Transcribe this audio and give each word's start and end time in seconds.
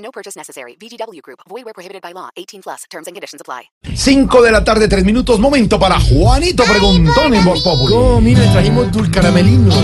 No 0.00 0.10
purchase 0.10 0.36
necessary. 0.36 0.76
VGW 0.80 1.20
Group. 1.22 1.40
Void 1.48 1.64
where 1.64 1.74
prohibited 1.74 2.02
by 2.02 2.12
law. 2.12 2.30
18 2.36 2.62
plus. 2.62 2.84
Terms 2.90 3.06
and 3.06 3.14
conditions 3.14 3.40
apply. 3.40 3.70
5 3.94 4.42
de 4.42 4.50
la 4.50 4.64
tarde, 4.64 4.88
3 4.88 5.04
minutos. 5.04 5.38
Momento 5.38 5.78
para 5.78 6.00
Juanito 6.00 6.64
Preguntón 6.64 7.34
en 7.34 7.44
Voz 7.44 7.62
Populi. 7.62 7.94
Oh, 7.94 8.20
mira, 8.20 8.50
trajimos 8.52 8.90
dulcaramelinos. 8.90 9.74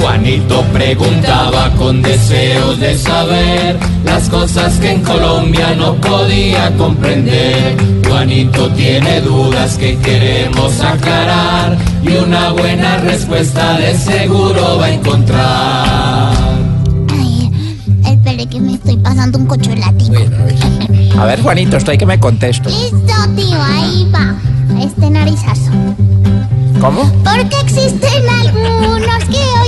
Juanito 0.00 0.64
preguntaba 0.72 1.70
con 1.76 2.00
deseos 2.02 2.80
de 2.80 2.96
saber 2.96 3.78
las 4.04 4.28
cosas 4.30 4.78
que 4.78 4.92
en 4.92 5.02
Colombia 5.02 5.74
no 5.76 5.94
podía 5.96 6.74
comprender. 6.76 7.76
Juanito 8.06 8.70
tiene 8.72 9.20
dudas 9.20 9.76
que 9.76 9.98
queremos 9.98 10.80
aclarar 10.80 11.76
y 12.02 12.16
una 12.16 12.52
buena 12.52 12.96
respuesta 12.98 13.78
de 13.78 13.96
seguro 13.96 14.78
va 14.78 14.86
a 14.86 14.92
encontrar. 14.92 16.19
Estoy 19.40 19.46
pasando 19.46 19.46
un 19.46 19.46
cocholático. 19.46 21.20
A 21.20 21.24
ver, 21.26 21.42
Juanito, 21.42 21.76
estoy 21.76 21.98
que 21.98 22.06
me 22.06 22.18
contesto. 22.18 22.68
Listo, 22.68 23.14
tío, 23.36 23.62
ahí 23.62 24.10
va. 24.12 24.34
Este 24.82 25.10
narizazo. 25.10 25.70
¿Cómo? 26.80 27.10
Porque 27.24 27.56
existen 27.62 28.28
algunos 28.28 29.24
que 29.24 29.59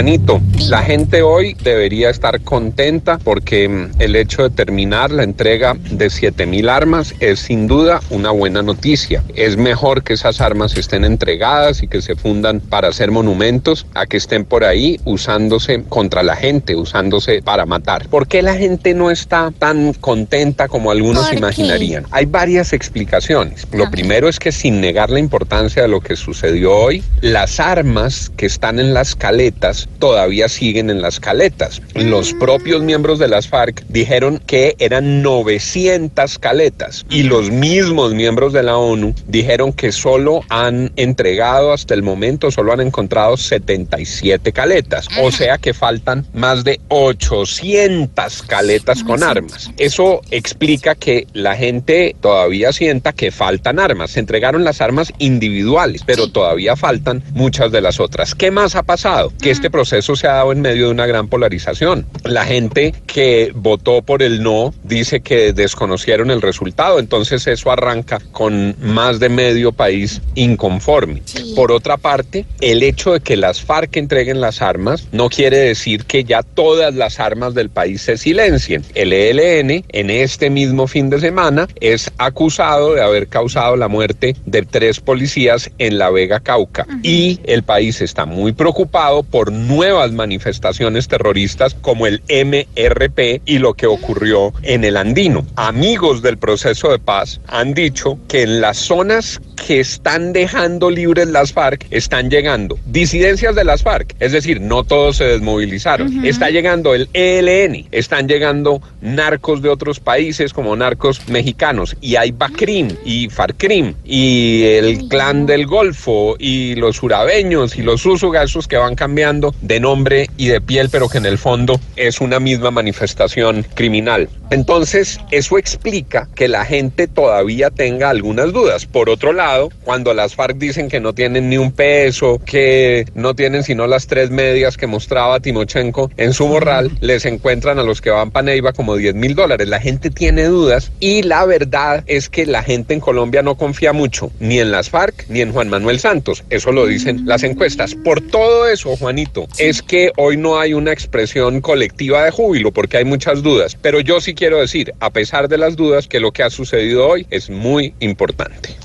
Juanito, 0.00 0.40
la 0.70 0.82
gente 0.82 1.20
hoy 1.20 1.54
debería 1.62 2.08
estar 2.08 2.40
contenta 2.40 3.18
porque 3.18 3.68
mm, 3.68 3.90
el 3.98 4.16
hecho 4.16 4.44
de 4.44 4.48
terminar 4.48 5.10
la 5.10 5.24
entrega 5.24 5.76
de 5.90 6.08
7000 6.08 6.70
armas 6.70 7.14
es 7.20 7.40
sin 7.40 7.66
duda 7.66 8.00
una 8.08 8.30
buena 8.30 8.62
noticia. 8.62 9.22
Es 9.34 9.58
mejor 9.58 10.02
que 10.02 10.14
esas 10.14 10.40
armas 10.40 10.74
estén 10.78 11.04
entregadas 11.04 11.82
y 11.82 11.86
que 11.86 12.00
se 12.00 12.16
fundan 12.16 12.60
para 12.60 12.88
hacer 12.88 13.10
monumentos 13.10 13.84
a 13.92 14.06
que 14.06 14.16
estén 14.16 14.46
por 14.46 14.64
ahí 14.64 14.98
usándose 15.04 15.84
contra 15.86 16.22
la 16.22 16.34
gente, 16.34 16.76
usándose 16.76 17.42
para 17.42 17.66
matar. 17.66 18.08
¿Por 18.08 18.26
qué 18.26 18.40
la 18.40 18.54
gente 18.54 18.94
no 18.94 19.10
está 19.10 19.52
tan 19.58 19.92
contenta 19.92 20.66
como 20.68 20.90
algunos 20.90 21.30
imaginarían? 21.30 22.06
Hay 22.10 22.24
varias 22.24 22.72
explicaciones. 22.72 23.66
Lo 23.70 23.90
primero 23.90 24.30
es 24.30 24.38
que 24.38 24.50
sin 24.50 24.80
negar 24.80 25.10
la 25.10 25.18
importancia 25.18 25.82
de 25.82 25.88
lo 25.88 26.00
que 26.00 26.16
sucedió 26.16 26.74
hoy, 26.74 27.04
las 27.20 27.60
armas 27.60 28.32
que 28.34 28.46
están 28.46 28.80
en 28.80 28.94
las 28.94 29.14
caletas 29.14 29.89
todavía 29.98 30.48
siguen 30.48 30.90
en 30.90 31.02
las 31.02 31.20
caletas. 31.20 31.82
Los 31.94 32.32
propios 32.34 32.82
miembros 32.82 33.18
de 33.18 33.28
las 33.28 33.48
FARC 33.48 33.84
dijeron 33.88 34.40
que 34.46 34.74
eran 34.78 35.22
900 35.22 36.38
caletas 36.38 37.04
y 37.10 37.24
los 37.24 37.50
mismos 37.50 38.14
miembros 38.14 38.52
de 38.52 38.62
la 38.62 38.76
ONU 38.76 39.14
dijeron 39.26 39.72
que 39.72 39.92
solo 39.92 40.42
han 40.48 40.92
entregado 40.96 41.72
hasta 41.72 41.94
el 41.94 42.02
momento, 42.02 42.50
solo 42.50 42.72
han 42.72 42.80
encontrado 42.80 43.36
77 43.36 44.52
caletas. 44.52 45.08
O 45.22 45.30
sea 45.30 45.58
que 45.58 45.74
faltan 45.74 46.26
más 46.32 46.64
de 46.64 46.80
800 46.88 48.42
caletas 48.42 49.04
con 49.04 49.22
armas. 49.22 49.70
Eso 49.76 50.20
explica 50.30 50.94
que 50.94 51.26
la 51.32 51.56
gente 51.56 52.16
todavía 52.20 52.72
sienta 52.72 53.12
que 53.12 53.30
faltan 53.30 53.78
armas. 53.78 54.12
Se 54.12 54.20
entregaron 54.20 54.64
las 54.64 54.80
armas 54.80 55.12
individuales, 55.18 56.02
pero 56.04 56.28
todavía 56.28 56.76
faltan 56.76 57.22
muchas 57.32 57.72
de 57.72 57.80
las 57.80 58.00
otras. 58.00 58.34
¿Qué 58.34 58.50
más 58.50 58.74
ha 58.74 58.82
pasado? 58.82 59.32
Que 59.40 59.50
este 59.50 59.70
proceso 59.80 60.14
se 60.14 60.26
ha 60.26 60.34
dado 60.34 60.52
en 60.52 60.60
medio 60.60 60.86
de 60.86 60.90
una 60.90 61.06
gran 61.06 61.28
polarización. 61.28 62.04
La 62.24 62.44
gente 62.44 62.92
que 63.06 63.50
votó 63.54 64.02
por 64.02 64.22
el 64.22 64.42
no 64.42 64.74
dice 64.84 65.20
que 65.20 65.54
desconocieron 65.54 66.30
el 66.30 66.42
resultado, 66.42 66.98
entonces 66.98 67.46
eso 67.46 67.70
arranca 67.70 68.18
con 68.30 68.76
más 68.78 69.20
de 69.20 69.30
medio 69.30 69.72
país 69.72 70.20
inconforme. 70.34 71.22
Por 71.56 71.72
otra 71.72 71.96
parte, 71.96 72.44
el 72.60 72.82
hecho 72.82 73.14
de 73.14 73.20
que 73.20 73.38
las 73.38 73.62
FARC 73.62 73.96
entreguen 73.96 74.42
las 74.42 74.60
armas 74.60 75.08
no 75.12 75.30
quiere 75.30 75.56
decir 75.56 76.04
que 76.04 76.24
ya 76.24 76.42
todas 76.42 76.94
las 76.94 77.18
armas 77.18 77.54
del 77.54 77.70
país 77.70 78.02
se 78.02 78.18
silencien. 78.18 78.84
El 78.94 79.14
ELN 79.14 79.82
en 79.88 80.10
este 80.10 80.50
mismo 80.50 80.88
fin 80.88 81.08
de 81.08 81.20
semana 81.20 81.68
es 81.80 82.10
acusado 82.18 82.96
de 82.96 83.02
haber 83.02 83.28
causado 83.28 83.76
la 83.76 83.88
muerte 83.88 84.36
de 84.44 84.60
tres 84.60 85.00
policías 85.00 85.70
en 85.78 85.96
la 85.96 86.10
Vega 86.10 86.40
Cauca 86.40 86.86
y 87.02 87.40
el 87.44 87.62
país 87.62 88.02
está 88.02 88.26
muy 88.26 88.52
preocupado 88.52 89.22
por 89.22 89.50
nuevas 89.66 90.12
manifestaciones 90.12 91.08
terroristas 91.08 91.74
como 91.74 92.06
el 92.06 92.22
MRP 92.28 93.42
y 93.44 93.58
lo 93.58 93.74
que 93.74 93.86
ocurrió 93.86 94.52
en 94.62 94.84
el 94.84 94.96
Andino. 94.96 95.46
Amigos 95.56 96.22
del 96.22 96.38
proceso 96.38 96.90
de 96.90 96.98
paz 96.98 97.40
han 97.46 97.74
dicho 97.74 98.18
que 98.28 98.42
en 98.42 98.60
las 98.60 98.76
zonas 98.76 99.40
que 99.66 99.80
están 99.80 100.32
dejando 100.32 100.90
libres 100.90 101.28
las 101.28 101.52
FARC 101.52 101.86
están 101.90 102.30
llegando 102.30 102.78
disidencias 102.86 103.54
de 103.54 103.64
las 103.64 103.82
FARC, 103.82 104.14
es 104.18 104.32
decir, 104.32 104.60
no 104.60 104.84
todos 104.84 105.18
se 105.18 105.24
desmovilizaron. 105.24 106.24
Está 106.24 106.50
llegando 106.50 106.94
el 106.94 107.08
ELN, 107.12 107.86
están 107.92 108.28
llegando 108.28 108.80
narcos 109.00 109.62
de 109.62 109.68
otros 109.68 110.00
países 110.00 110.52
como 110.52 110.74
narcos 110.76 111.28
mexicanos 111.28 111.96
y 112.00 112.16
hay 112.16 112.32
BACRIM 112.32 112.96
y 113.04 113.28
FARCRIM 113.28 113.94
y 114.04 114.64
el 114.64 115.08
clan 115.08 115.46
del 115.46 115.66
Golfo 115.66 116.36
y 116.38 116.74
los 116.76 117.02
urabeños 117.02 117.76
y 117.76 117.82
los 117.82 118.04
úsuga, 118.06 118.42
esos 118.42 118.66
que 118.66 118.76
van 118.76 118.94
cambiando 118.94 119.54
de 119.60 119.80
nombre 119.80 120.28
y 120.36 120.48
de 120.48 120.60
piel, 120.60 120.88
pero 120.90 121.08
que 121.08 121.18
en 121.18 121.26
el 121.26 121.38
fondo 121.38 121.80
es 121.96 122.20
una 122.20 122.40
misma 122.40 122.70
manifestación 122.70 123.66
criminal. 123.74 124.28
Entonces, 124.50 125.20
eso 125.30 125.58
explica 125.58 126.28
que 126.34 126.48
la 126.48 126.64
gente 126.64 127.06
todavía 127.06 127.70
tenga 127.70 128.10
algunas 128.10 128.52
dudas. 128.52 128.84
Por 128.84 129.08
otro 129.08 129.32
lado, 129.32 129.49
cuando 129.84 130.14
las 130.14 130.34
FARC 130.34 130.56
dicen 130.56 130.88
que 130.88 131.00
no 131.00 131.12
tienen 131.12 131.48
ni 131.48 131.58
un 131.58 131.72
peso, 131.72 132.40
que 132.44 133.06
no 133.14 133.34
tienen 133.34 133.62
sino 133.64 133.86
las 133.86 134.06
tres 134.06 134.30
medias 134.30 134.76
que 134.76 134.86
mostraba 134.86 135.40
Timochenko 135.40 136.10
en 136.16 136.32
su 136.32 136.46
morral, 136.46 136.90
les 137.00 137.24
encuentran 137.24 137.78
a 137.78 137.82
los 137.82 138.00
que 138.00 138.10
van 138.10 138.30
para 138.30 138.44
Neiva 138.44 138.72
como 138.72 138.96
10 138.96 139.14
mil 139.14 139.34
dólares. 139.34 139.68
La 139.68 139.80
gente 139.80 140.10
tiene 140.10 140.44
dudas 140.44 140.92
y 141.00 141.22
la 141.22 141.44
verdad 141.44 142.04
es 142.06 142.28
que 142.28 142.46
la 142.46 142.62
gente 142.62 142.94
en 142.94 143.00
Colombia 143.00 143.42
no 143.42 143.56
confía 143.56 143.92
mucho 143.92 144.30
ni 144.38 144.60
en 144.60 144.70
las 144.70 144.90
FARC 144.90 145.26
ni 145.28 145.40
en 145.40 145.52
Juan 145.52 145.68
Manuel 145.68 145.98
Santos. 145.98 146.44
Eso 146.50 146.72
lo 146.72 146.86
dicen 146.86 147.22
las 147.26 147.42
encuestas. 147.42 147.94
Por 147.94 148.20
todo 148.20 148.68
eso, 148.68 148.96
Juanito, 148.96 149.46
es 149.58 149.82
que 149.82 150.12
hoy 150.16 150.36
no 150.36 150.58
hay 150.58 150.74
una 150.74 150.92
expresión 150.92 151.60
colectiva 151.60 152.24
de 152.24 152.30
júbilo 152.30 152.72
porque 152.72 152.98
hay 152.98 153.04
muchas 153.04 153.42
dudas. 153.42 153.76
Pero 153.80 154.00
yo 154.00 154.20
sí 154.20 154.34
quiero 154.34 154.60
decir, 154.60 154.94
a 155.00 155.10
pesar 155.10 155.48
de 155.48 155.58
las 155.58 155.76
dudas, 155.76 156.06
que 156.06 156.20
lo 156.20 156.32
que 156.32 156.42
ha 156.42 156.50
sucedido 156.50 157.08
hoy 157.08 157.26
es 157.30 157.50
muy 157.50 157.94
importante. 158.00 158.79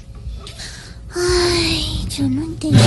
Ay, 1.16 2.06
yo 2.10 2.28
no 2.30 2.42
entiendo. 2.44 2.80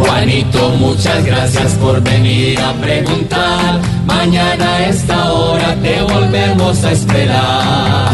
Juanito, 0.00 0.70
muchas 0.78 1.24
gracias 1.24 1.72
por 1.74 2.00
venir 2.02 2.58
a 2.60 2.72
preguntar. 2.74 3.80
Mañana 4.06 4.76
a 4.76 4.88
esta 4.88 5.32
hora 5.32 5.74
te 5.82 6.02
volvemos 6.02 6.84
a 6.84 6.92
esperar. 6.92 8.10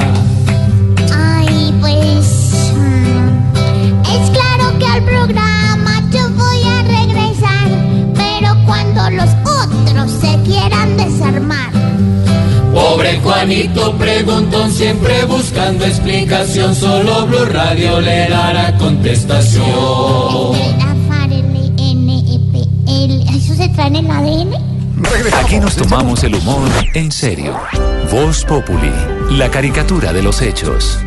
Ay, 1.16 1.74
pues. 1.80 2.72
mm, 2.76 4.02
Es 4.14 4.30
claro 4.30 4.78
que 4.78 4.86
al 4.86 5.02
programa 5.04 5.49
Juanito 13.40 13.96
preguntón, 13.96 14.70
siempre 14.70 15.24
buscando 15.24 15.86
explicación. 15.86 16.74
Solo 16.74 17.26
Blue 17.26 17.46
Radio 17.46 17.98
le 17.98 18.28
dará 18.28 18.76
contestación. 18.76 19.64
La 20.76 20.94
FARC, 21.08 21.32
NEPL, 21.78 23.34
¿Eso 23.34 23.54
se 23.54 23.66
trae 23.70 23.86
en 23.86 23.96
el 23.96 24.10
ADN? 24.10 24.54
Aquí 25.42 25.58
nos 25.58 25.74
tomamos 25.74 26.22
el 26.22 26.34
humor 26.34 26.68
en 26.92 27.10
serio. 27.10 27.58
Voz 28.12 28.44
Populi, 28.44 28.92
la 29.30 29.50
caricatura 29.50 30.12
de 30.12 30.22
los 30.22 30.42
hechos. 30.42 30.98